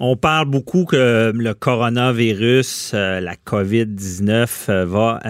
on 0.00 0.16
parle 0.16 0.46
beaucoup 0.46 0.84
que 0.84 1.32
le 1.34 1.54
coronavirus, 1.54 2.92
la 2.94 3.34
COVID-19 3.34 4.84
va 4.84 5.20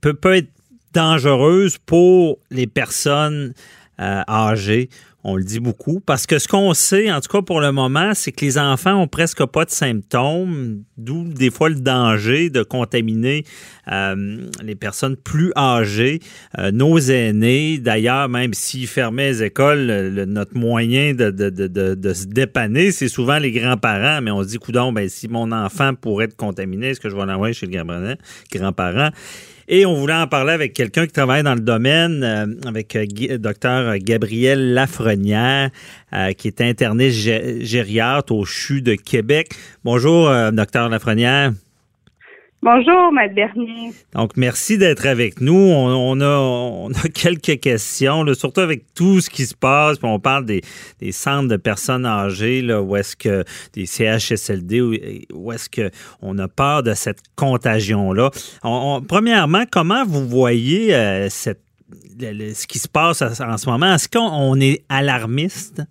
peut, 0.00 0.14
peut 0.14 0.36
être 0.36 0.50
dangereuse 0.92 1.78
pour 1.78 2.38
les 2.50 2.66
personnes 2.66 3.54
âgées. 3.98 4.88
On 5.28 5.34
le 5.34 5.42
dit 5.42 5.58
beaucoup 5.58 5.98
parce 5.98 6.24
que 6.24 6.38
ce 6.38 6.46
qu'on 6.46 6.72
sait, 6.72 7.10
en 7.10 7.20
tout 7.20 7.28
cas 7.28 7.42
pour 7.42 7.60
le 7.60 7.72
moment, 7.72 8.12
c'est 8.14 8.30
que 8.30 8.44
les 8.44 8.58
enfants 8.58 8.94
ont 8.94 9.08
presque 9.08 9.44
pas 9.44 9.64
de 9.64 9.72
symptômes, 9.72 10.84
d'où 10.96 11.24
des 11.24 11.50
fois 11.50 11.68
le 11.68 11.74
danger 11.74 12.48
de 12.48 12.62
contaminer 12.62 13.42
euh, 13.90 14.46
les 14.62 14.76
personnes 14.76 15.16
plus 15.16 15.50
âgées, 15.56 16.20
euh, 16.60 16.70
nos 16.70 17.00
aînés. 17.00 17.78
D'ailleurs, 17.78 18.28
même 18.28 18.54
s'ils 18.54 18.86
fermaient 18.86 19.30
les 19.30 19.42
écoles, 19.42 19.86
notre 20.28 20.56
moyen 20.56 21.12
de, 21.12 22.12
se 22.14 22.26
dépanner, 22.26 22.92
c'est 22.92 23.08
souvent 23.08 23.38
les 23.38 23.50
grands-parents. 23.50 24.22
Mais 24.22 24.30
on 24.30 24.44
se 24.44 24.48
dit, 24.50 24.58
coudon, 24.58 24.92
ben, 24.92 25.08
si 25.08 25.26
mon 25.26 25.50
enfant 25.50 25.92
pourrait 25.96 26.26
être 26.26 26.36
contaminé, 26.36 26.90
est-ce 26.90 27.00
que 27.00 27.08
je 27.08 27.16
vais 27.16 27.26
l'envoyer 27.26 27.52
chez 27.52 27.66
le 27.66 27.72
grand-parent? 27.72 29.10
Et 29.68 29.84
on 29.84 29.94
voulait 29.94 30.14
en 30.14 30.28
parler 30.28 30.52
avec 30.52 30.74
quelqu'un 30.74 31.06
qui 31.06 31.12
travaille 31.12 31.42
dans 31.42 31.54
le 31.54 31.60
domaine, 31.60 32.22
euh, 32.22 32.46
avec 32.68 32.94
euh, 32.94 33.38
docteur 33.38 33.98
Gabriel 33.98 34.74
Lafrenière, 34.74 35.70
euh, 36.12 36.32
qui 36.32 36.46
est 36.48 36.60
interniste 36.60 37.18
gériatre 37.62 38.32
au 38.32 38.44
CHU 38.44 38.80
de 38.80 38.94
Québec. 38.94 39.50
Bonjour, 39.82 40.30
docteur 40.52 40.88
Lafrenière. 40.88 41.52
Bonjour, 42.66 43.12
Matt 43.12 43.32
Bernier. 43.32 43.92
Donc, 44.12 44.36
merci 44.36 44.76
d'être 44.76 45.06
avec 45.06 45.40
nous. 45.40 45.54
On, 45.54 46.20
a, 46.20 46.88
quelques 47.14 47.60
questions, 47.60 48.24
surtout 48.34 48.60
avec 48.60 48.92
tout 48.92 49.20
ce 49.20 49.30
qui 49.30 49.42
se 49.42 49.54
passe. 49.54 49.98
on 50.02 50.18
parle 50.18 50.44
des, 50.46 50.62
centres 51.12 51.46
de 51.46 51.56
personnes 51.58 52.04
âgées, 52.04 52.62
là, 52.62 52.82
où 52.82 52.96
est-ce 52.96 53.14
que 53.14 53.44
des 53.72 53.86
CHSLD, 53.86 54.80
où, 55.32 55.52
est-ce 55.52 55.70
qu'on 55.70 56.38
a 56.38 56.48
peur 56.48 56.82
de 56.82 56.94
cette 56.94 57.20
contagion-là. 57.36 58.30
premièrement, 59.06 59.62
comment 59.70 60.04
vous 60.04 60.26
voyez 60.26 60.92
euh, 60.92 61.28
cette, 61.28 61.62
ce 62.18 62.66
qui 62.66 62.80
se 62.80 62.88
passe 62.88 63.22
en 63.22 63.56
ce 63.58 63.70
moment? 63.70 63.94
Est-ce 63.94 64.08
qu'on 64.08 64.58
est 64.58 64.82
alarmiste? 64.88 65.84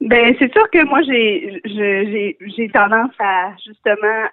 Ben 0.00 0.36
c'est 0.38 0.52
sûr 0.52 0.70
que 0.70 0.84
moi 0.84 1.00
j'ai 1.02 1.60
j'ai 1.64 2.68
tendance 2.68 3.14
à 3.18 3.54
justement 3.66 4.28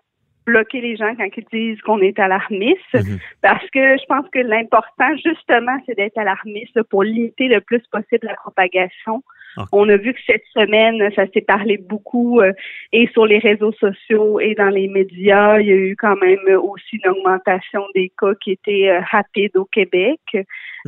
bloquer 0.45 0.81
les 0.81 0.95
gens 0.95 1.15
quand 1.15 1.27
ils 1.35 1.45
disent 1.51 1.81
qu'on 1.81 1.99
est 1.99 2.19
alarmiste, 2.19 2.93
mhm. 2.93 3.19
parce 3.41 3.67
que 3.71 3.97
je 3.97 4.05
pense 4.07 4.25
que 4.31 4.39
l'important, 4.39 5.15
justement, 5.23 5.77
c'est 5.85 5.95
d'être 5.95 6.17
alarmiste 6.17 6.81
pour 6.83 7.03
limiter 7.03 7.47
le 7.47 7.61
plus 7.61 7.81
possible 7.91 8.27
la 8.27 8.35
propagation. 8.35 9.23
On 9.71 9.87
a 9.89 9.97
vu 9.97 10.13
que 10.13 10.19
cette 10.25 10.45
semaine, 10.53 11.11
ça 11.15 11.25
s'est 11.33 11.41
parlé 11.41 11.77
beaucoup 11.77 12.41
euh, 12.41 12.51
et 12.91 13.07
sur 13.13 13.25
les 13.25 13.39
réseaux 13.39 13.71
sociaux 13.73 14.39
et 14.39 14.55
dans 14.55 14.69
les 14.69 14.87
médias. 14.87 15.59
Il 15.59 15.67
y 15.67 15.71
a 15.71 15.75
eu 15.75 15.95
quand 15.95 16.15
même 16.15 16.39
aussi 16.61 16.97
une 17.03 17.11
augmentation 17.11 17.83
des 17.93 18.11
cas 18.19 18.33
qui 18.41 18.51
étaient 18.51 18.89
euh, 18.89 19.01
rapides 19.11 19.55
au 19.57 19.65
Québec, 19.65 20.19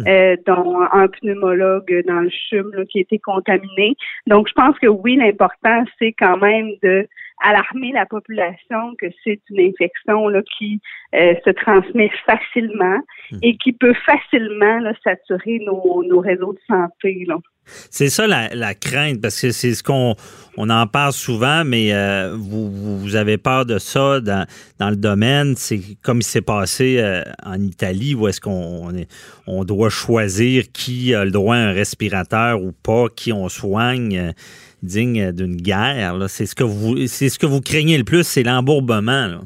euh, 0.07 0.35
dont 0.45 0.81
un 0.91 1.07
pneumologue 1.07 2.03
dans 2.07 2.21
le 2.21 2.29
CHUM 2.29 2.85
qui 2.89 2.99
a 2.99 3.01
été 3.01 3.19
contaminé. 3.19 3.95
Donc, 4.27 4.47
je 4.47 4.53
pense 4.53 4.77
que 4.79 4.87
oui, 4.87 5.15
l'important, 5.15 5.83
c'est 5.99 6.13
quand 6.13 6.37
même 6.37 6.71
de 6.83 7.07
alarmer 7.41 7.91
la 7.91 8.05
population 8.05 8.95
que 8.97 9.07
c'est 9.23 9.39
une 9.49 9.59
infection 9.59 10.27
là, 10.27 10.41
qui 10.57 10.79
euh, 11.13 11.35
se 11.43 11.49
transmet 11.51 12.09
facilement. 12.25 12.99
Et 13.41 13.57
qui 13.57 13.73
peut 13.73 13.93
facilement 14.05 14.79
là, 14.79 14.93
saturer 15.03 15.59
nos, 15.65 16.03
nos 16.07 16.19
réseaux 16.19 16.53
de 16.53 16.59
santé. 16.67 17.25
Là. 17.27 17.37
C'est 17.65 18.09
ça 18.09 18.27
la, 18.27 18.53
la, 18.53 18.75
crainte, 18.75 19.21
parce 19.21 19.41
que 19.41 19.51
c'est 19.51 19.73
ce 19.73 19.81
qu'on 19.81 20.15
on 20.57 20.69
en 20.69 20.85
parle 20.85 21.13
souvent, 21.13 21.63
mais 21.65 21.93
euh, 21.93 22.35
vous, 22.37 22.69
vous, 22.99 23.15
avez 23.15 23.37
peur 23.37 23.65
de 23.65 23.79
ça 23.79 24.19
dans, 24.19 24.45
dans 24.77 24.89
le 24.89 24.95
domaine. 24.95 25.55
C'est 25.55 25.79
comme 26.03 26.19
il 26.19 26.23
s'est 26.23 26.41
passé 26.41 26.97
euh, 26.99 27.23
en 27.43 27.59
Italie, 27.59 28.13
où 28.13 28.27
est-ce 28.27 28.39
qu'on 28.39 28.89
on, 28.89 29.05
on 29.47 29.63
doit 29.63 29.89
choisir 29.89 30.65
qui 30.71 31.15
a 31.15 31.25
le 31.25 31.31
droit 31.31 31.55
à 31.55 31.59
un 31.59 31.71
respirateur 31.71 32.61
ou 32.61 32.71
pas, 32.71 33.07
qui 33.15 33.33
on 33.33 33.49
soigne 33.49 34.33
digne 34.83 35.31
d'une 35.31 35.57
guerre. 35.57 36.15
C'est 36.29 36.45
ce 36.45 36.55
que 36.55 36.63
vous 36.63 37.07
c'est 37.07 37.29
ce 37.29 37.39
que 37.39 37.45
vous 37.45 37.61
craignez 37.61 37.97
le 37.97 38.03
plus, 38.03 38.23
c'est 38.23 38.43
l'embourbement. 38.43 39.41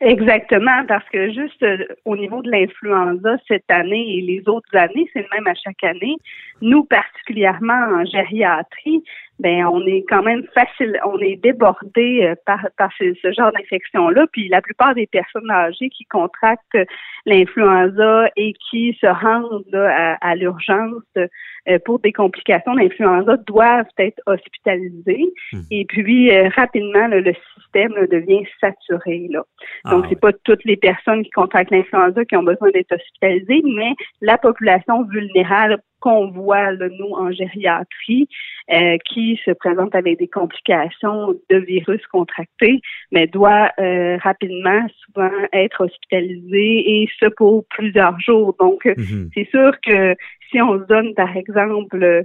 Exactement, 0.00 0.84
parce 0.86 1.08
que 1.08 1.32
juste 1.32 1.62
euh, 1.62 1.78
au 2.04 2.16
niveau 2.16 2.42
de 2.42 2.50
l'influenza 2.50 3.36
cette 3.48 3.70
année 3.70 4.18
et 4.18 4.20
les 4.20 4.46
autres 4.46 4.76
années, 4.76 5.08
c'est 5.12 5.20
le 5.20 5.28
même 5.32 5.46
à 5.46 5.54
chaque 5.54 5.82
année. 5.84 6.16
Nous, 6.60 6.84
particulièrement 6.84 8.00
en 8.00 8.04
gériatrie, 8.04 9.02
ben 9.38 9.66
on 9.66 9.86
est 9.86 10.04
quand 10.08 10.22
même 10.22 10.44
facile, 10.54 10.98
on 11.04 11.18
est 11.18 11.36
débordé 11.36 12.20
euh, 12.22 12.34
par, 12.46 12.66
par 12.78 12.90
ce, 12.98 13.12
genre 13.32 13.52
d'infection-là. 13.52 14.26
Puis 14.32 14.48
la 14.48 14.62
plupart 14.62 14.94
des 14.94 15.06
personnes 15.06 15.50
âgées 15.50 15.90
qui 15.90 16.04
contractent 16.06 16.78
l'influenza 17.26 18.30
et 18.36 18.54
qui 18.70 18.96
se 19.00 19.06
rendent 19.06 19.74
à, 19.74 20.34
l'urgence 20.36 21.02
euh, 21.16 21.78
pour 21.84 21.98
des 21.98 22.12
complications 22.12 22.74
d'influenza 22.74 23.36
doivent 23.46 23.86
être 23.98 24.20
hospitalisées. 24.26 25.26
Mmh. 25.52 25.60
Et 25.70 25.84
puis 25.84 26.30
euh, 26.30 26.48
rapidement, 26.56 27.08
le 27.08 27.34
système 27.54 27.92
devient 28.10 28.44
saturé. 28.60 29.26
Là. 29.30 29.42
Donc, 29.90 30.04
ah, 30.04 30.06
c'est 30.08 30.20
pas 30.20 30.32
toutes 30.44 30.64
les 30.64 30.76
personnes 30.76 31.22
qui 31.22 31.30
contractent 31.30 31.70
l'influenza 31.70 32.24
qui 32.24 32.36
ont 32.36 32.42
besoin 32.42 32.70
d'être 32.70 32.92
hospitalisées, 32.92 33.62
mais 33.64 33.94
la 34.22 34.38
population 34.38 35.02
vulnérable 35.04 35.78
qu'on 36.00 36.30
voit, 36.30 36.72
nous, 36.72 37.12
en 37.14 37.30
gériatrie, 37.30 38.28
euh, 38.72 38.96
qui 39.08 39.40
se 39.44 39.52
présente 39.52 39.94
avec 39.94 40.18
des 40.18 40.28
complications 40.28 41.34
de 41.50 41.56
virus 41.56 42.04
contractés, 42.08 42.80
mais 43.12 43.26
doit 43.26 43.70
euh, 43.80 44.16
rapidement, 44.18 44.86
souvent, 45.04 45.30
être 45.52 45.84
hospitalisé 45.84 47.02
et 47.02 47.08
ce 47.20 47.26
pour 47.26 47.64
plusieurs 47.70 48.18
jours. 48.20 48.54
Donc, 48.58 48.84
mhm. 48.84 49.30
c'est 49.34 49.48
sûr 49.50 49.72
que 49.80 50.14
si 50.50 50.60
on 50.60 50.78
se 50.78 50.86
donne, 50.86 51.14
par 51.14 51.36
exemple, 51.36 52.24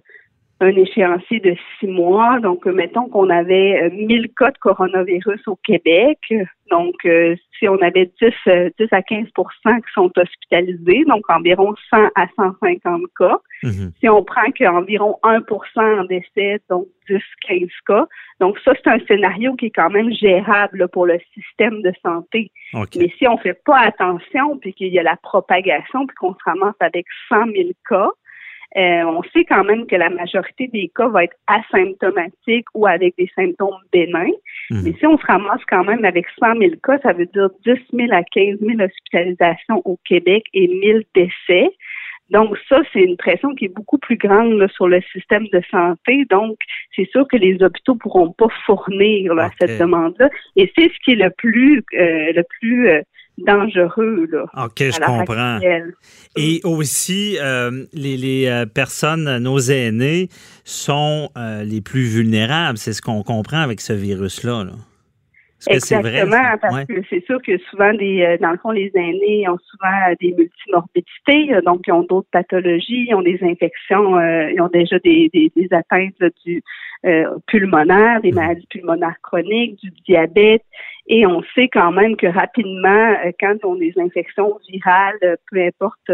un 0.61 0.75
échéancier 0.75 1.39
de 1.39 1.55
six 1.79 1.87
mois. 1.87 2.39
Donc, 2.39 2.65
mettons 2.65 3.07
qu'on 3.09 3.29
avait 3.29 3.89
1000 3.91 4.25
euh, 4.25 4.27
cas 4.37 4.51
de 4.51 4.57
coronavirus 4.57 5.47
au 5.47 5.55
Québec. 5.57 6.19
Donc, 6.69 6.95
euh, 7.05 7.35
si 7.57 7.67
on 7.67 7.77
avait 7.81 8.11
10, 8.21 8.27
10 8.27 8.31
euh, 8.47 8.69
à 8.91 9.01
15% 9.01 9.27
qui 9.81 9.93
sont 9.93 10.11
hospitalisés, 10.15 11.03
donc 11.05 11.23
environ 11.29 11.75
100 11.89 11.97
à 12.15 12.27
150 12.35 13.01
cas. 13.17 13.37
Mhm. 13.63 13.91
Si 13.99 14.07
on 14.07 14.23
prend 14.23 14.49
qu'environ 14.57 15.17
1 15.23 15.41
en 15.75 16.03
décès, 16.05 16.59
donc 16.69 16.87
10, 17.09 17.19
15 17.47 17.67
cas. 17.85 18.07
Donc, 18.39 18.57
ça, 18.63 18.73
c'est 18.75 18.89
un 18.89 18.99
scénario 19.07 19.55
qui 19.55 19.67
est 19.67 19.71
quand 19.71 19.89
même 19.89 20.11
gérable 20.13 20.87
pour 20.89 21.05
le 21.05 21.19
système 21.33 21.81
de 21.81 21.91
santé. 22.03 22.51
Mais 22.73 23.11
si 23.17 23.27
on 23.27 23.37
fait 23.37 23.59
pas 23.65 23.79
attention, 23.79 24.57
puis 24.59 24.73
qu'il 24.73 24.93
y 24.93 24.99
a 24.99 25.03
la 25.03 25.17
propagation, 25.17 26.07
puis 26.07 26.15
qu'on 26.15 26.33
se 26.33 26.43
ramasse 26.45 26.75
avec 26.79 27.05
100 27.29 27.45
000 27.53 27.69
cas, 27.89 28.09
euh, 28.77 29.03
on 29.03 29.21
sait 29.33 29.43
quand 29.43 29.65
même 29.65 29.85
que 29.85 29.95
la 29.95 30.09
majorité 30.09 30.67
des 30.67 30.89
cas 30.95 31.09
va 31.09 31.25
être 31.25 31.35
asymptomatique 31.47 32.65
ou 32.73 32.87
avec 32.87 33.15
des 33.17 33.29
symptômes 33.35 33.75
bénins. 33.91 34.31
Mhm. 34.69 34.81
Mais 34.83 34.93
si 34.93 35.05
on 35.05 35.17
se 35.17 35.25
ramasse 35.25 35.61
quand 35.67 35.83
même 35.83 36.05
avec 36.05 36.25
100 36.39 36.57
000 36.57 36.71
cas, 36.81 36.97
ça 37.03 37.11
veut 37.11 37.25
dire 37.25 37.49
10 37.65 37.73
000 37.93 38.13
à 38.13 38.23
15 38.23 38.59
000 38.59 38.79
hospitalisations 38.79 39.81
au 39.83 39.97
Québec 40.05 40.45
et 40.53 40.67
1000 40.67 41.03
décès. 41.13 41.69
Donc 42.31 42.57
ça, 42.69 42.81
c'est 42.91 43.01
une 43.01 43.17
pression 43.17 43.53
qui 43.55 43.65
est 43.65 43.73
beaucoup 43.75 43.97
plus 43.97 44.17
grande 44.17 44.65
sur 44.73 44.87
le 44.87 45.01
système 45.11 45.47
de 45.51 45.61
santé. 45.69 46.25
Donc, 46.29 46.57
c'est 46.95 47.09
sûr 47.11 47.27
que 47.27 47.37
les 47.37 47.61
hôpitaux 47.61 47.95
pourront 47.95 48.31
pas 48.31 48.47
fournir 48.65 49.33
là, 49.33 49.49
cette 49.59 49.79
demande-là. 49.79 50.29
Et 50.55 50.71
c'est 50.77 50.87
ce 50.87 51.03
qui 51.03 51.11
est 51.11 51.23
le 51.23 51.29
plus 51.37 51.83
euh, 51.93 52.31
le 52.33 52.43
plus 52.59 52.89
euh, 52.89 53.01
dangereux. 53.37 54.27
Là, 54.31 54.45
OK, 54.65 54.77
je 54.79 54.99
comprends. 54.99 55.59
Et 56.37 56.61
aussi, 56.63 57.37
euh, 57.41 57.85
les, 57.93 58.65
personnes, 58.73 59.37
nos 59.39 59.59
aînés, 59.59 60.29
sont 60.63 61.29
les 61.35 61.81
plus 61.81 62.05
vulnérables. 62.05 62.77
C'est 62.77 62.93
ce 62.93 63.01
qu'on 63.01 63.23
comprend 63.23 63.59
avec 63.59 63.81
ce 63.81 63.93
virus-là. 63.93 64.67
Exactement, 65.67 66.57
parce 66.61 66.85
que 66.85 67.01
c'est 67.09 67.23
sûr 67.25 67.41
que 67.41 67.57
souvent, 67.69 67.93
des, 67.93 68.37
dans 68.41 68.51
le 68.51 68.57
fond, 68.57 68.71
les 68.71 68.91
aînés 68.95 69.47
ont 69.47 69.59
souvent 69.69 70.13
des 70.19 70.33
multimorbidités, 70.33 71.61
donc 71.65 71.81
ils 71.87 71.93
ont 71.93 72.03
d'autres 72.03 72.29
pathologies, 72.31 73.07
ils 73.09 73.15
ont 73.15 73.21
des 73.21 73.39
infections, 73.43 74.19
ils 74.19 74.59
ont 74.59 74.69
déjà 74.69 74.97
des, 74.99 75.29
des, 75.33 75.67
atteintes 75.71 76.15
du 76.45 76.63
pulmonaire, 77.47 78.21
des 78.21 78.31
mmh. 78.31 78.35
maladies 78.35 78.67
pulmonaires 78.69 79.17
chroniques, 79.21 79.79
du 79.81 79.91
diabète, 80.07 80.63
et 81.11 81.25
on 81.25 81.43
sait 81.53 81.67
quand 81.67 81.91
même 81.91 82.15
que 82.15 82.25
rapidement, 82.25 83.15
euh, 83.25 83.31
quand 83.37 83.57
on 83.65 83.75
a 83.75 83.79
des 83.79 83.93
infections 83.97 84.57
virales, 84.69 85.19
euh, 85.23 85.35
peu 85.51 85.61
importe 85.61 86.09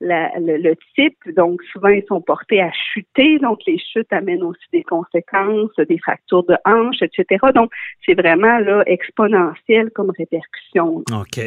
le, 0.00 0.74
type. 0.94 1.18
Donc, 1.36 1.62
souvent, 1.72 1.88
ils 1.88 2.04
sont 2.08 2.20
portés 2.20 2.60
à 2.60 2.70
chuter. 2.92 3.38
Donc, 3.38 3.58
les 3.66 3.78
chutes 3.78 4.12
amènent 4.12 4.42
aussi 4.42 4.64
des 4.72 4.82
conséquences, 4.82 5.70
des 5.88 5.98
fractures 5.98 6.44
de 6.44 6.56
hanches, 6.64 7.02
etc. 7.02 7.46
Donc, 7.54 7.70
c'est 8.04 8.14
vraiment 8.14 8.58
là 8.58 8.82
exponentiel 8.86 9.90
comme 9.94 10.12
répercussion. 10.16 11.02
OK. 11.12 11.40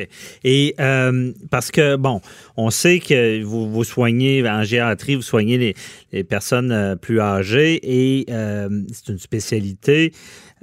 Et 0.43 0.75
euh, 0.79 1.31
parce 1.51 1.71
que, 1.71 1.95
bon, 1.95 2.21
on 2.57 2.69
sait 2.69 2.99
que 2.99 3.43
vous, 3.43 3.83
soignez 3.83 4.47
en 4.47 4.63
gériatrie, 4.63 5.15
vous 5.15 5.21
soignez 5.21 5.73
les, 6.11 6.23
personnes 6.23 6.71
euh, 6.71 6.95
plus 6.95 7.21
âgées 7.21 7.79
et 7.83 8.25
euh, 8.29 8.67
c'est 8.91 9.11
une 9.11 9.19
spécialité. 9.19 10.11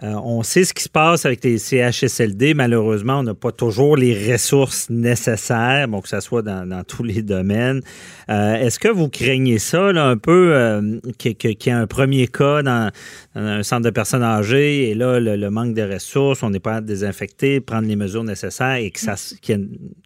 Euh, 0.02 0.14
on 0.22 0.42
sait 0.42 0.64
ce 0.64 0.74
qui 0.74 0.82
se 0.82 0.90
passe 0.90 1.24
avec 1.24 1.42
les 1.42 1.58
CHSLD. 1.58 2.25
Malheureusement, 2.54 3.20
on 3.20 3.22
n'a 3.22 3.34
pas 3.34 3.52
toujours 3.52 3.96
les 3.96 4.32
ressources 4.32 4.90
nécessaires, 4.90 5.88
bon, 5.88 6.00
que 6.00 6.08
ce 6.08 6.20
soit 6.20 6.42
dans, 6.42 6.84
tous 6.84 7.02
les 7.02 7.22
domaines. 7.22 7.80
Euh, 8.28 8.54
est-ce 8.54 8.78
que 8.78 8.88
vous 8.88 9.08
craignez 9.08 9.58
ça 9.58 9.92
là, 9.92 10.06
un 10.06 10.16
peu, 10.16 10.54
euh, 10.54 10.98
qu'il 11.18 11.36
y 11.42 11.68
ait 11.68 11.72
un 11.72 11.86
premier 11.86 12.26
cas 12.26 12.62
dans, 12.62 12.90
un 13.34 13.62
centre 13.62 13.84
de 13.84 13.90
personnes 13.90 14.22
âgées 14.22 14.90
et 14.90 14.94
là, 14.94 15.20
le, 15.20 15.50
manque 15.50 15.74
de 15.74 15.82
ressources, 15.82 16.42
on 16.42 16.50
n'est 16.50 16.60
pas 16.60 16.76
à 16.76 16.80
désinfecter, 16.80 17.60
prendre 17.60 17.88
les 17.88 17.96
mesures 17.96 18.24
nécessaires 18.24 18.76
et 18.76 18.90
que 18.90 18.98
ça, 18.98 19.14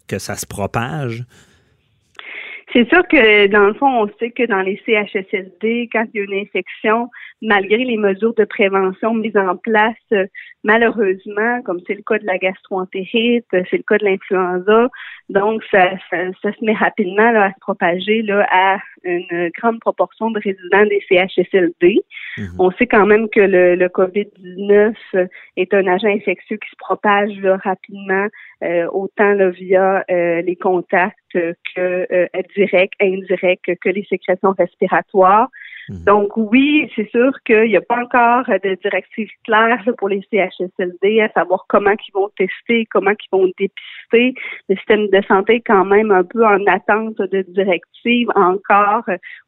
que 0.06 0.18
ça 0.18 0.36
se 0.36 0.46
propage? 0.46 1.24
C'est 2.72 2.88
sûr 2.88 3.02
que 3.08 3.48
dans 3.48 3.66
le 3.66 3.74
fond, 3.74 4.04
on 4.04 4.08
sait 4.20 4.30
que 4.30 4.46
dans 4.46 4.60
les 4.60 4.80
CHSLD, 4.86 5.88
quand 5.92 6.04
il 6.14 6.18
y 6.18 6.20
a 6.20 6.24
une 6.24 6.40
infection, 6.40 7.08
malgré 7.42 7.78
les 7.78 7.96
mesures 7.96 8.34
de 8.34 8.44
prévention 8.44 9.14
mises 9.14 9.36
en 9.36 9.56
place, 9.56 9.96
malheureusement, 10.64 11.62
comme 11.62 11.80
c'est 11.86 11.94
le 11.94 12.02
cas 12.02 12.18
de 12.18 12.26
la 12.26 12.38
gastroentérite, 12.38 13.46
c'est 13.50 13.76
le 13.76 13.82
cas 13.82 13.98
de 13.98 14.04
l'influenza, 14.04 14.88
donc 15.28 15.62
ça, 15.70 15.90
ça, 16.10 16.18
se 16.42 16.64
met 16.64 16.74
rapidement 16.74 17.30
là, 17.30 17.44
à 17.44 17.50
se 17.52 17.58
propager 17.60 18.22
là, 18.22 18.46
à 18.50 18.78
une 19.04 19.50
grande 19.56 19.80
proportion 19.80 20.30
de 20.30 20.40
résidents 20.40 20.84
des 20.86 21.02
CHSLD. 21.08 22.00
Mhm. 22.36 22.46
On 22.58 22.70
sait 22.72 22.86
quand 22.86 23.06
même 23.06 23.28
que 23.28 23.40
le, 23.40 23.76
le 23.76 23.88
COVID-19 23.88 25.28
est 25.56 25.72
un 25.72 25.86
agent 25.86 26.08
infectieux 26.08 26.56
qui 26.56 26.68
se 26.68 26.76
propage 26.78 27.30
là, 27.40 27.58
rapidement, 27.62 28.26
euh, 28.64 28.86
autant 28.92 29.32
là, 29.32 29.50
via 29.50 30.04
euh, 30.10 30.42
les 30.42 30.56
contacts 30.56 31.16
que 31.32 31.54
euh, 31.76 32.26
directs, 32.56 32.94
indirects, 33.00 33.78
que 33.80 33.88
les 33.88 34.04
sécrétions 34.04 34.54
respiratoires. 34.58 35.48
Mhm. 35.90 36.04
Donc 36.04 36.36
oui, 36.36 36.88
c'est 36.94 37.10
sûr 37.10 37.32
qu'il 37.44 37.64
n'y 37.64 37.76
a 37.76 37.80
pas 37.80 38.00
encore 38.00 38.44
de 38.46 38.76
directives 38.80 39.30
claires 39.44 39.82
pour 39.98 40.08
les 40.08 40.22
CHSLD 40.30 41.20
à 41.20 41.28
savoir 41.32 41.64
comment 41.68 41.90
ils 41.90 42.12
vont 42.12 42.30
tester, 42.36 42.86
comment 42.86 43.10
ils 43.10 43.36
vont 43.36 43.50
dépister. 43.58 44.34
Le 44.68 44.76
système 44.76 45.08
de 45.08 45.20
santé 45.26 45.56
est 45.56 45.66
quand 45.66 45.84
même 45.84 46.12
un 46.12 46.22
peu 46.22 46.44
en 46.46 46.64
attente 46.66 47.16
de 47.18 47.42
directives 47.48 48.30
encore. 48.36 49.04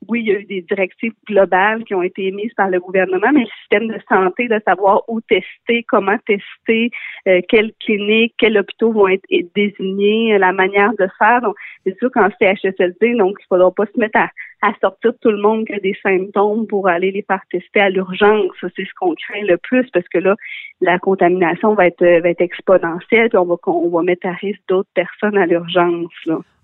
Oui, 0.08 0.20
il 0.20 0.26
y 0.26 0.32
a 0.32 0.40
eu 0.40 0.44
des 0.44 0.62
directives 0.62 1.14
globales 1.28 1.84
qui 1.84 1.94
ont 1.94 2.02
été 2.02 2.26
émises 2.26 2.52
par 2.54 2.68
le 2.68 2.80
gouvernement, 2.80 3.30
mais 3.32 3.42
le 3.42 3.46
système 3.60 3.88
de 3.88 4.00
santé 4.08 4.48
de 4.48 4.60
savoir 4.66 5.02
où 5.08 5.20
tester, 5.20 5.84
comment 5.88 6.18
tester, 6.26 6.90
euh, 7.28 7.40
quelles 7.48 7.72
cliniques, 7.80 8.34
quels 8.38 8.58
hôpitaux 8.58 8.92
vont 8.92 9.08
être 9.08 9.24
désignés, 9.54 10.36
la 10.38 10.52
manière 10.52 10.92
de 10.98 11.06
faire. 11.18 11.40
Donc, 11.40 11.54
c'est 11.84 11.96
sûr 11.98 12.10
qu'en 12.10 12.28
CHSLD, 12.40 13.14
donc 13.14 13.36
il 13.38 13.44
ne 13.44 13.46
faudra 13.48 13.70
pas 13.70 13.86
se 13.86 13.98
mettre 13.98 14.18
à 14.18 14.28
à 14.62 14.72
sortir 14.80 15.12
tout 15.20 15.30
le 15.30 15.42
monde 15.42 15.66
qui 15.66 15.74
a 15.74 15.80
des 15.80 15.96
symptômes 16.02 16.66
pour 16.68 16.88
aller 16.88 17.10
les 17.10 17.22
faire 17.22 17.42
tester 17.50 17.80
à 17.80 17.90
l'urgence. 17.90 18.52
C'est 18.60 18.84
ce 18.84 18.94
qu'on 18.98 19.14
craint 19.14 19.44
le 19.44 19.58
plus 19.58 19.88
parce 19.92 20.06
que 20.08 20.18
là, 20.18 20.36
la 20.80 20.98
contamination 20.98 21.74
va 21.74 21.88
être, 21.88 22.04
va 22.04 22.28
être 22.28 22.40
exponentielle 22.40 23.28
puis 23.28 23.38
on 23.38 23.44
va, 23.44 23.56
on 23.66 23.88
va 23.88 24.02
mettre 24.02 24.26
à 24.26 24.32
risque 24.32 24.62
d'autres 24.68 24.90
personnes 24.94 25.36
à 25.36 25.46
l'urgence. 25.46 26.12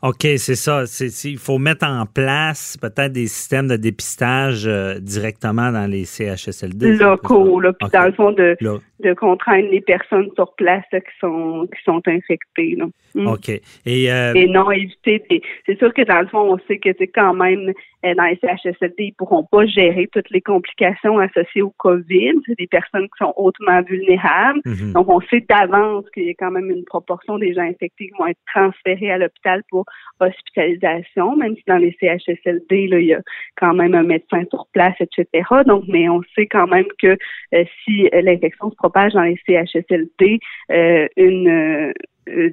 OK, 0.00 0.22
c'est 0.36 0.54
ça. 0.54 0.84
il 1.24 1.38
faut 1.38 1.58
mettre 1.58 1.84
en 1.84 2.06
place 2.06 2.76
peut-être 2.80 3.12
des 3.12 3.26
systèmes 3.26 3.66
de 3.66 3.74
dépistage 3.74 4.64
euh, 4.68 5.00
directement 5.00 5.72
dans 5.72 5.90
les 5.90 6.04
CHSLD. 6.04 6.98
Locaux, 6.98 7.58
là, 7.58 7.72
puis 7.72 7.88
dans 7.92 8.06
le 8.06 8.12
fond, 8.12 8.30
de, 8.30 8.56
de 8.60 9.14
contraindre 9.14 9.68
les 9.70 9.80
personnes 9.80 10.28
sur 10.36 10.54
place 10.54 10.84
qui 10.92 11.00
sont 11.20 11.66
qui 11.66 11.82
sont 11.82 12.00
infectées. 12.06 12.76
Là. 12.76 12.86
Hmm. 13.16 13.26
OK. 13.26 13.48
Et, 13.48 14.12
euh, 14.12 14.34
Et 14.34 14.46
non 14.46 14.70
éviter. 14.70 15.20
C'est 15.66 15.78
sûr 15.78 15.92
que 15.92 16.02
dans 16.02 16.20
le 16.20 16.28
fond, 16.28 16.54
on 16.54 16.58
sait 16.68 16.78
que 16.78 16.90
c'est 16.96 17.08
quand 17.08 17.34
même 17.34 17.72
dans 18.02 18.24
les 18.24 18.38
CHSLD, 18.40 18.94
ils 18.98 19.12
pourront 19.12 19.44
pas 19.44 19.66
gérer 19.66 20.08
toutes 20.12 20.30
les 20.30 20.40
complications 20.40 21.18
associées 21.18 21.62
au 21.62 21.72
COVID. 21.78 22.34
C'est 22.46 22.58
des 22.58 22.66
personnes 22.66 23.04
qui 23.04 23.18
sont 23.18 23.32
hautement 23.36 23.82
vulnérables. 23.82 24.60
Mhm. 24.64 24.92
Donc, 24.92 25.08
on 25.08 25.20
sait 25.22 25.44
d'avance 25.48 26.04
qu'il 26.14 26.24
y 26.24 26.30
a 26.30 26.34
quand 26.38 26.50
même 26.50 26.70
une 26.70 26.84
proportion 26.84 27.38
des 27.38 27.54
gens 27.54 27.62
infectés 27.62 28.08
qui 28.08 28.12
vont 28.18 28.26
être 28.26 28.38
transférés 28.54 29.10
à 29.10 29.18
l'hôpital 29.18 29.62
pour 29.70 29.84
hospitalisation, 30.20 31.36
même 31.36 31.56
si 31.56 31.62
dans 31.66 31.78
les 31.78 31.96
CHSLD, 32.00 32.86
là, 32.88 32.98
il 33.00 33.06
y 33.06 33.14
a 33.14 33.20
quand 33.56 33.74
même 33.74 33.94
un 33.94 34.04
médecin 34.04 34.44
sur 34.50 34.66
place, 34.72 34.94
etc. 35.00 35.44
Donc, 35.66 35.84
mais 35.88 36.08
on 36.08 36.22
sait 36.34 36.46
quand 36.46 36.66
même 36.66 36.86
que 37.02 37.16
euh, 37.54 37.64
si 37.84 38.08
l'infection 38.12 38.70
se 38.70 38.76
propage 38.76 39.12
dans 39.12 39.22
les 39.22 39.38
CHSLD, 39.46 40.38
euh, 40.70 41.08
une 41.16 41.92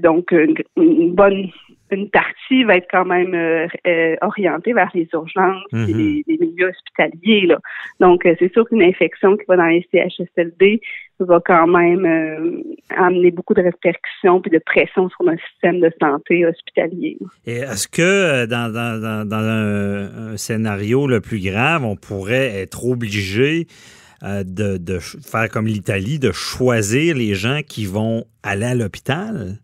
donc 0.01 0.31
une 0.31 1.13
bonne 1.13 1.49
une 1.91 2.09
partie 2.09 2.63
va 2.63 2.77
être 2.77 2.87
quand 2.89 3.05
même 3.05 3.33
euh, 3.33 3.67
euh, 3.87 4.15
orientée 4.21 4.73
vers 4.73 4.89
les 4.95 5.07
urgences 5.13 5.61
et 5.73 5.77
mhm. 5.77 6.23
les, 6.27 6.37
milieux 6.39 6.69
hospitaliers. 6.69 7.45
Là. 7.47 7.59
Donc, 7.99 8.25
euh, 8.25 8.35
c'est 8.39 8.51
sûr 8.51 8.67
qu'une 8.67 8.81
infection 8.81 9.37
qui 9.37 9.43
va 9.47 9.57
dans 9.57 9.67
les 9.67 9.87
CHSLD 9.91 10.81
va 11.19 11.39
quand 11.45 11.67
même 11.67 12.63
amener 12.89 13.31
beaucoup 13.31 13.53
de 13.53 13.61
répercussions 13.61 14.41
puis 14.41 14.51
de 14.51 14.59
pression 14.65 15.07
sur 15.09 15.23
notre 15.23 15.41
système 15.51 15.79
de 15.79 15.89
santé 16.01 16.45
hospitalier. 16.45 17.17
Et 17.45 17.59
est-ce 17.59 17.87
que 17.87 18.45
dans, 18.47 18.69
dans, 18.69 19.25
dans, 19.25 19.35
un, 19.37 20.35
scénario 20.35 21.07
le 21.07 21.21
plus 21.21 21.39
grave, 21.39 21.85
on 21.85 21.95
pourrait 21.95 22.59
être 22.59 22.85
obligé 22.85 23.67
de, 24.21 24.75
de 24.77 24.99
faire 24.99 25.47
comme 25.49 25.67
l'Italie, 25.67 26.19
de 26.19 26.33
choisir 26.33 27.15
les 27.15 27.33
gens 27.33 27.61
qui 27.65 27.85
vont 27.85 28.25
aller 28.43 28.65
à 28.65 28.75
l'hôpital? 28.75 29.59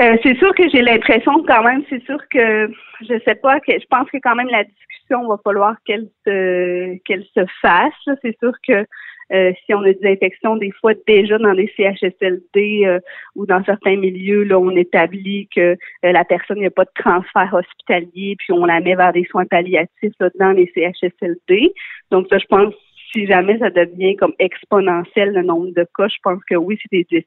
Euh, 0.00 0.16
c'est 0.22 0.36
sûr 0.38 0.54
que 0.54 0.66
j'ai 0.70 0.80
l'impression 0.80 1.42
quand 1.46 1.62
même, 1.62 1.84
c'est 1.90 2.02
sûr 2.04 2.18
que 2.30 2.70
je 3.02 3.20
sais 3.26 3.34
pas 3.34 3.60
que 3.60 3.72
je 3.72 3.86
pense 3.90 4.08
que 4.10 4.16
quand 4.22 4.34
même 4.34 4.48
la 4.48 4.64
discussion 4.64 5.28
va 5.28 5.38
falloir 5.44 5.76
qu'elle 5.84 6.08
se 6.26 6.96
qu'elle 7.04 7.24
se 7.34 7.44
fasse. 7.60 8.16
C'est 8.22 8.38
sûr 8.38 8.52
que 8.66 8.86
euh, 9.32 9.52
si 9.64 9.74
on 9.74 9.82
a 9.82 9.92
des 9.92 10.10
infections 10.10 10.56
des 10.56 10.70
fois 10.80 10.92
déjà 11.06 11.36
dans 11.36 11.52
les 11.52 11.70
CHSLD 11.76 12.86
euh, 12.86 12.98
ou 13.36 13.44
dans 13.44 13.62
certains 13.64 13.96
milieux, 13.96 14.44
là, 14.44 14.58
on 14.58 14.70
établit 14.70 15.48
que 15.54 15.76
la 16.02 16.24
personne 16.24 16.60
n'a 16.60 16.70
pas 16.70 16.84
de 16.84 16.90
transfert 16.94 17.52
hospitalier, 17.52 18.36
puis 18.38 18.52
on 18.52 18.64
la 18.64 18.80
met 18.80 18.94
vers 18.94 19.12
des 19.12 19.24
soins 19.24 19.44
palliatifs 19.44 20.14
là, 20.18 20.30
dans 20.38 20.52
les 20.52 20.72
CHSLD. 20.74 21.74
Donc 22.10 22.26
ça, 22.30 22.38
je 22.38 22.46
pense 22.46 22.72
si 23.12 23.26
jamais 23.26 23.58
ça 23.58 23.70
devient 23.70 24.16
comme 24.16 24.34
exponentiel 24.38 25.32
le 25.32 25.42
nombre 25.42 25.72
de 25.74 25.86
cas, 25.96 26.08
je 26.08 26.16
pense 26.22 26.42
que 26.48 26.54
oui, 26.54 26.78
c'est 26.82 27.06
des 27.10 27.26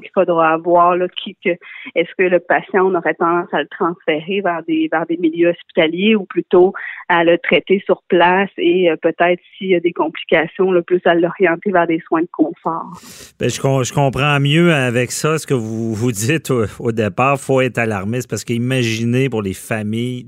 qu'il 0.00 0.10
faudra 0.12 0.52
avoir. 0.52 0.96
Là, 0.96 1.06
qui, 1.08 1.36
que, 1.44 1.50
est-ce 1.94 2.10
que 2.16 2.24
le 2.24 2.40
patient, 2.40 2.86
on 2.86 2.94
aurait 2.94 3.14
tendance 3.14 3.48
à 3.52 3.62
le 3.62 3.68
transférer 3.68 4.40
vers 4.42 4.62
des, 4.66 4.88
vers 4.90 5.06
des 5.06 5.16
milieux 5.16 5.50
hospitaliers 5.50 6.14
ou 6.14 6.24
plutôt 6.24 6.72
à 7.08 7.24
le 7.24 7.38
traiter 7.38 7.82
sur 7.86 8.02
place 8.08 8.50
et 8.58 8.90
euh, 8.90 8.96
peut-être 8.96 9.40
s'il 9.56 9.68
y 9.68 9.74
a 9.74 9.80
des 9.80 9.92
complications, 9.92 10.70
le 10.70 10.82
plus 10.82 11.00
à 11.06 11.14
l'orienter 11.14 11.70
vers 11.70 11.86
des 11.86 12.00
soins 12.06 12.22
de 12.22 12.28
confort? 12.30 13.00
Bien, 13.38 13.48
je, 13.48 13.54
je, 13.54 13.92
comprends 13.92 14.38
mieux 14.40 14.72
avec 14.72 15.10
ça 15.10 15.38
ce 15.38 15.46
que 15.46 15.54
vous 15.54 15.94
vous 15.94 16.12
dites 16.12 16.50
au, 16.50 16.92
départ. 16.92 17.36
Il 17.40 17.44
faut 17.44 17.60
être 17.60 17.78
alarmiste 17.78 18.28
parce 18.28 18.44
qu'imaginez 18.44 19.28
pour 19.30 19.42
les 19.42 19.54
familles, 19.54 20.26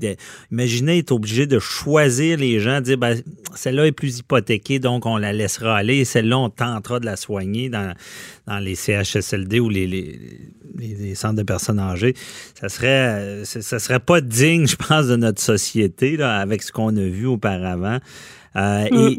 imaginez 0.50 0.98
être 0.98 1.12
obligé 1.12 1.46
de 1.46 1.58
choisir 1.58 2.38
les 2.38 2.60
gens, 2.60 2.80
dire 2.80 2.96
ben, 2.96 3.16
celle-là 3.54 3.86
est 3.86 3.92
plus 3.92 4.20
hypothéquée, 4.20 4.78
donc 4.78 5.04
on 5.06 5.16
la 5.16 5.32
laissera 5.32 5.76
aller 5.76 5.98
et 5.98 6.04
celle-là, 6.04 6.38
on 6.38 6.48
tentera 6.48 7.00
de 7.00 7.06
la 7.06 7.16
soigner 7.16 7.68
dans, 7.68 7.94
dans 8.46 8.58
les 8.58 8.74
CHSLD 9.30 9.60
ou 9.60 9.68
les, 9.68 9.86
les, 9.86 11.14
centres 11.14 11.36
de 11.36 11.42
personnes 11.42 11.78
âgées, 11.78 12.14
ça 12.58 12.68
serait, 12.68 13.42
ça 13.44 13.78
serait 13.78 14.00
pas 14.00 14.20
digne, 14.20 14.66
je 14.68 14.76
pense, 14.76 15.06
de 15.06 15.16
notre 15.16 15.40
société 15.40 16.16
là, 16.16 16.38
avec 16.38 16.62
ce 16.62 16.72
qu'on 16.72 16.96
a 16.96 17.02
vu 17.02 17.26
auparavant. 17.26 17.98
Euh, 18.56 18.88
mm. 18.90 18.96
Et, 18.96 19.18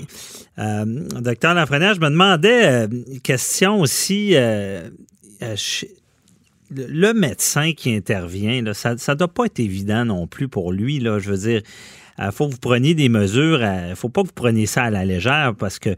euh, 0.59 0.85
docteur 1.21 1.53
Lafrenière, 1.53 1.93
je 1.93 2.01
me 2.01 2.09
demandais, 2.09 2.85
une 2.85 3.05
euh, 3.07 3.19
question 3.23 3.79
aussi, 3.79 4.35
le 6.73 7.13
médecin 7.13 7.73
qui 7.73 7.93
intervient, 7.93 8.61
là, 8.61 8.73
ça 8.73 8.95
ne 8.95 9.13
doit 9.13 9.27
pas 9.27 9.45
être 9.45 9.59
évident 9.59 10.05
non 10.05 10.27
plus 10.27 10.47
pour 10.47 10.71
lui. 10.71 10.99
Là, 10.99 11.19
je 11.19 11.31
veux 11.31 11.37
dire, 11.37 11.61
il 12.21 12.27
euh, 12.27 12.31
faut 12.31 12.47
que 12.47 12.51
vous 12.51 12.59
preniez 12.59 12.93
des 12.93 13.09
mesures. 13.09 13.61
Il 13.61 13.89
ne 13.89 13.95
faut 13.95 14.09
pas 14.09 14.21
que 14.21 14.27
vous 14.27 14.33
preniez 14.33 14.67
ça 14.67 14.83
à 14.83 14.89
la 14.89 15.05
légère 15.05 15.53
parce 15.59 15.79
que, 15.79 15.89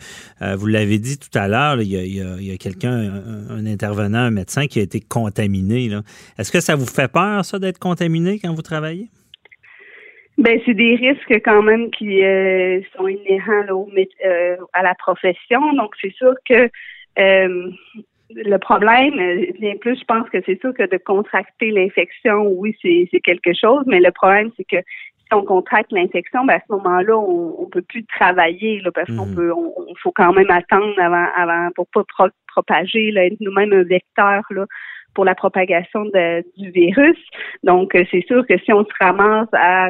euh, 0.42 0.56
vous 0.56 0.68
l'avez 0.68 0.98
dit 0.98 1.20
tout 1.20 1.38
à 1.38 1.48
l'heure, 1.48 1.82
il 1.82 1.88
y 1.90 2.52
a, 2.52 2.58
quelqu'un, 2.58 3.12
un, 3.50 3.66
intervenant, 3.66 4.20
un 4.20 4.32
médecin 4.32 4.68
qui 4.68 4.80
a 4.80 4.84
été 4.84 5.02
contaminé. 5.02 5.90
Est-ce 6.38 6.52
que 6.52 6.62
ça 6.62 6.76
vous 6.76 6.86
fait 6.86 7.12
peur, 7.12 7.44
ça, 7.44 7.60
d'être 7.60 7.80
contaminé 7.80 8.40
quand 8.40 8.54
vous 8.54 8.62
travaillez? 8.62 9.08
Ben 10.38 10.60
c'est 10.66 10.74
des 10.74 10.96
risques 10.96 11.42
quand 11.46 11.62
même 11.62 11.92
qui 11.92 12.24
euh, 12.24 12.82
sont 12.98 13.08
inhérents 13.08 13.86
à 14.74 14.82
la 14.82 14.96
profession. 14.96 15.74
Donc 15.74 15.94
c'est 16.02 16.14
sûr 16.14 16.34
que 16.50 16.70
le 18.36 18.58
problème 18.58 19.14
vient 19.60 19.76
plus, 19.78 20.00
je 20.00 20.06
pense 20.06 20.28
que 20.30 20.40
c'est 20.46 20.60
sûr 20.60 20.74
que 20.74 20.90
de 20.90 20.98
contracter 20.98 21.70
l'infection, 21.70 22.48
oui, 22.48 22.76
c'est 22.82 23.20
quelque 23.22 23.54
chose, 23.54 23.84
mais 23.86 24.00
le 24.00 24.12
problème, 24.12 24.50
c'est 24.58 24.64
que 24.64 24.84
on 25.34 25.44
contracte 25.44 25.92
l'infection, 25.92 26.46
ben 26.46 26.56
à 26.56 26.60
ce 26.60 26.74
moment-là, 26.74 27.18
on, 27.18 27.56
on 27.60 27.66
peut 27.66 27.82
plus 27.82 28.06
travailler 28.06 28.80
là, 28.82 28.92
parce 28.92 29.08
qu'on 29.08 29.26
mhm. 29.26 29.36
peut, 29.36 29.52
on, 29.52 29.94
faut 30.02 30.12
quand 30.16 30.34
même 30.34 30.50
attendre 30.50 30.94
avant, 31.00 31.28
avant 31.36 31.70
pour 31.76 31.88
pas 31.94 32.04
propager, 32.48 33.12
là, 33.12 33.26
être 33.26 33.40
nous-mêmes 33.40 33.74
un 33.74 33.84
vecteur 33.84 34.44
là, 34.50 34.66
pour 35.14 35.26
la 35.26 35.36
propagation 35.36 36.06
de, 36.06 36.44
du 36.58 36.72
virus. 36.72 37.18
Donc, 37.64 37.96
euh, 37.96 38.04
c'est 38.12 38.26
sûr 38.26 38.46
que 38.48 38.58
si 38.60 38.74
on 38.74 38.84
se 38.84 38.94
ramasse 39.00 39.50
à 39.54 39.90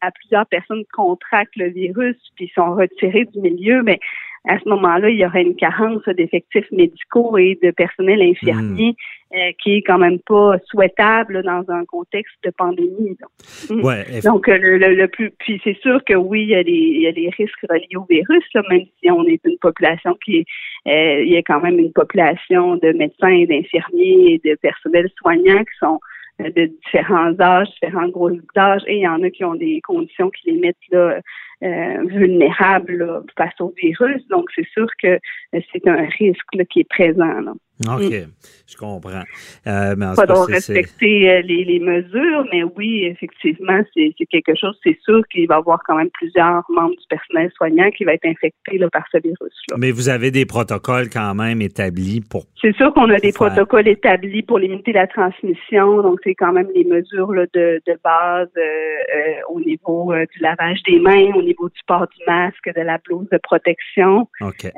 à 0.00 0.10
plusieurs 0.10 0.46
personnes 0.46 0.84
contractent 0.92 1.56
le 1.56 1.68
virus 1.70 2.16
puis 2.36 2.50
sont 2.54 2.74
retirées 2.74 3.26
du 3.26 3.40
milieu, 3.40 3.82
mais 3.82 3.98
à 4.46 4.58
ce 4.58 4.68
moment-là, 4.68 5.08
il 5.08 5.18
y 5.18 5.24
aurait 5.24 5.42
une 5.42 5.56
carence 5.56 6.02
d'effectifs 6.06 6.70
médicaux 6.70 7.38
et 7.38 7.58
de 7.62 7.70
personnel 7.70 8.20
infirmier 8.20 8.90
hmm. 8.90 8.94
Euh, 9.34 9.52
qui 9.62 9.76
est 9.76 9.82
quand 9.82 9.98
même 9.98 10.18
pas 10.20 10.56
souhaitable 10.66 11.42
dans 11.42 11.64
un 11.68 11.84
contexte 11.86 12.34
de 12.44 12.50
pandémie. 12.50 13.16
Donc, 13.20 13.30
hmm. 13.70 13.84
ouais, 13.84 14.20
donc 14.22 14.48
euh, 14.48 14.58
le, 14.58 14.94
le, 14.94 15.08
plus, 15.08 15.30
puis 15.38 15.60
c'est 15.64 15.76
sûr 15.80 16.02
que 16.04 16.14
oui, 16.14 16.42
il 16.42 16.48
y 16.50 16.54
a 16.54 16.62
des, 16.62 16.70
il 16.70 17.02
y 17.02 17.06
a 17.06 17.12
des 17.12 17.30
risques 17.36 17.66
reliés 17.68 17.96
au 17.96 18.06
virus, 18.08 18.44
là, 18.54 18.62
même 18.70 18.84
si 19.02 19.10
on 19.10 19.24
est 19.24 19.40
une 19.44 19.58
population 19.58 20.16
qui 20.24 20.36
est, 20.38 20.46
euh, 20.86 21.22
il 21.24 21.32
y 21.32 21.36
a 21.36 21.42
quand 21.42 21.60
même 21.60 21.78
une 21.78 21.92
population 21.92 22.76
de 22.76 22.92
médecins, 22.92 23.44
d'infirmiers 23.48 24.34
et 24.34 24.48
de 24.48 24.54
personnels 24.56 25.10
soignants 25.18 25.64
qui 25.64 25.78
sont 25.80 25.98
de 26.38 26.66
différents 26.66 27.38
âges, 27.40 27.68
différents 27.80 28.08
groupes 28.08 28.40
d'âge, 28.54 28.82
et 28.86 28.96
il 28.96 29.02
y 29.02 29.08
en 29.08 29.22
a 29.22 29.30
qui 29.30 29.44
ont 29.44 29.54
des 29.54 29.80
conditions 29.82 30.30
qui 30.30 30.50
les 30.50 30.58
mettent 30.58 30.76
là, 30.90 31.20
euh, 31.62 32.04
vulnérables 32.06 33.22
face 33.38 33.60
au 33.60 33.72
virus. 33.80 34.26
Donc, 34.28 34.48
c'est 34.54 34.66
sûr 34.68 34.86
que 35.00 35.18
euh, 35.54 35.60
c'est 35.72 35.86
un 35.86 36.06
risque 36.18 36.64
qui 36.70 36.80
est 36.80 36.88
présent. 36.88 37.40
Là. 37.40 37.52
OK, 37.80 38.02
mm. 38.02 38.30
je 38.68 38.76
comprends. 38.76 39.24
Euh, 39.66 39.94
mais 39.96 40.06
Pas 40.14 40.44
respecter 40.44 41.28
euh, 41.28 41.42
les, 41.42 41.64
les, 41.64 41.80
mesures, 41.80 42.46
mais 42.52 42.62
oui, 42.76 43.04
effectivement, 43.04 43.80
c'est 43.94 44.14
quelque 44.30 44.54
chose, 44.54 44.78
c'est 44.84 44.96
sûr 45.02 45.26
qu'il 45.28 45.48
va 45.48 45.56
y 45.56 45.58
avoir 45.58 45.80
quand 45.84 45.96
même 45.96 46.10
plusieurs 46.10 46.62
membres 46.68 46.94
du 46.94 47.06
personnel 47.08 47.50
soignant 47.56 47.90
qui 47.90 48.04
va 48.04 48.14
être 48.14 48.26
infecté 48.26 48.78
là, 48.78 48.88
par 48.90 49.04
ce 49.10 49.18
virus-là. 49.18 49.76
Mais 49.76 49.90
vous 49.90 50.08
avez 50.08 50.30
des 50.30 50.46
protocoles 50.46 51.08
quand 51.10 51.34
même 51.34 51.60
établis 51.62 52.20
pour... 52.20 52.44
C'est 52.60 52.76
sûr 52.76 52.94
qu'on 52.94 53.10
a 53.10 53.18
des 53.18 53.32
protocoles 53.32 53.88
établis 53.88 54.42
pour 54.42 54.60
limiter 54.60 54.92
la 54.92 55.08
transmission, 55.08 56.00
donc 56.02 56.20
c'est 56.22 56.36
quand 56.36 56.52
même 56.52 56.68
les 56.76 56.84
mesures 56.84 57.32
là, 57.32 57.46
de, 57.54 57.82
de 57.86 57.98
base 58.04 58.48
euh, 58.56 58.60
euh 58.60 59.34
au 59.48 59.60
niveau 59.60 60.12
du 60.14 60.38
lavage 60.40 60.82
des 60.84 61.00
mains, 61.00 61.32
au 61.34 61.42
niveau 61.42 61.68
du 61.68 61.80
port 61.86 62.06
du 62.06 62.24
masque, 62.26 62.70
de 62.74 62.80
la 62.80 62.98
blouse 62.98 63.28
de 63.30 63.38
protection. 63.42 64.28
OK. 64.40 64.70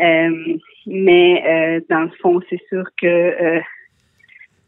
Mais 0.86 1.82
dans 1.90 2.00
le 2.00 2.10
fond, 2.22 2.40
c'est 2.48 2.60
sûr 2.68 2.84
que 3.00 3.06
euh, 3.06 3.60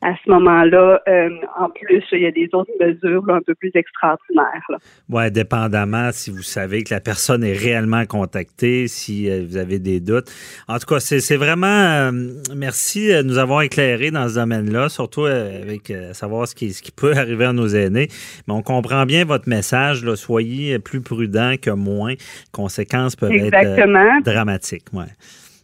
à 0.01 0.15
ce 0.25 0.31
moment-là, 0.31 1.01
euh, 1.09 1.29
en 1.59 1.71
plus, 1.71 2.05
il 2.13 2.21
y 2.21 2.27
a 2.27 2.31
des 2.31 2.49
autres 2.53 2.71
mesures 2.81 3.29
un 3.31 3.41
peu 3.43 3.55
plus 3.57 3.73
extraordinaires. 3.75 4.69
Oui, 5.09 5.29
dépendamment 5.33 6.11
si 6.13 6.31
vous 6.31 6.43
savez 6.43 6.85
que 6.85 6.95
la 6.95 7.01
personne 7.01 7.43
est 7.43 7.53
réellement 7.53 8.05
contactée, 8.07 8.87
si 8.87 9.29
euh, 9.29 9.45
vous 9.49 9.57
avez 9.57 9.81
des 9.81 9.99
doutes. 9.99 10.31
En 10.69 10.79
tout 10.79 10.87
cas, 10.87 11.01
c'est 11.01 11.37
vraiment 11.37 12.13
merci 12.55 13.09
de 13.09 13.23
nous 13.23 13.39
avoir 13.39 13.63
éclairé 13.63 14.13
dans 14.13 14.29
ce 14.29 14.37
domaine-là, 14.37 14.89
surtout 14.89 15.25
avec 15.25 15.93
savoir 16.13 16.47
ce 16.47 16.55
qui, 16.55 16.73
ce 16.73 16.83
qui 16.83 16.93
peut 16.93 17.13
arriver 17.17 17.47
à 17.47 17.53
nos 17.53 17.67
aînés. 17.67 18.09
Mais 18.47 18.55
on 18.55 18.63
comprend 18.63 19.05
bien 19.05 19.25
votre 19.25 19.49
message. 19.49 20.05
Là, 20.05 20.15
soyez 20.15 20.79
plus 20.79 21.01
prudent 21.01 21.55
que 21.61 21.71
moins. 21.71 22.15
conséquences 22.53 23.17
peuvent 23.17 23.33
être 23.33 24.23
dramatiques. 24.23 24.87
Ouais. 24.93 25.07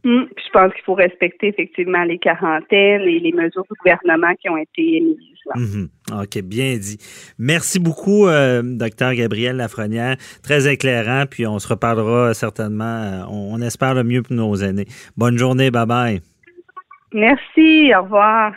Hum, 0.04 0.28
je 0.36 0.50
pense 0.52 0.72
qu'il 0.74 0.82
faut 0.84 0.94
respecter 0.94 1.48
effectivement 1.48 2.04
les 2.04 2.18
quarantaines 2.18 3.02
et 3.02 3.20
les 3.20 3.32
mesures 3.32 3.62
du 3.62 3.74
gouvernement 3.80 4.34
qui 4.38 4.50
ont 4.50 4.58
été 4.58 4.96
émises. 4.96 5.18
Mhm. 5.56 5.88
OK, 6.12 6.42
bien 6.42 6.76
dit. 6.76 6.98
Merci 7.38 7.78
beaucoup, 7.80 8.26
euh, 8.26 8.62
docteur 8.62 9.14
Gabriel 9.14 9.56
Lafrenière. 9.56 10.16
Très 10.42 10.70
éclairant, 10.70 11.24
puis 11.30 11.46
on 11.46 11.58
se 11.58 11.68
reparlera 11.68 12.34
certainement. 12.34 12.84
Euh, 12.84 13.22
on, 13.30 13.54
on 13.54 13.60
espère 13.62 13.94
le 13.94 14.04
mieux 14.04 14.22
pour 14.22 14.36
nos 14.36 14.54
aînés. 14.56 14.86
Bonne 15.16 15.38
journée, 15.38 15.70
bye 15.70 15.86
bye. 15.86 16.20
Merci, 17.12 17.92
au 17.94 18.02
revoir. 18.02 18.52